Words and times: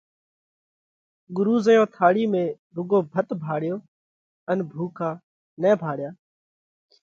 ڳرُو 1.35 1.55
زئيون 1.65 1.87
ٿاۯِي 1.95 2.23
۾ 2.33 2.43
رُوڳو 2.75 2.99
ڀت 3.13 3.29
ڀاۯيو 3.43 3.77
ان 4.49 4.57
ڀُوڪا 4.71 5.09
نئہ 5.61 5.73
ڀاۯيا 5.81 6.09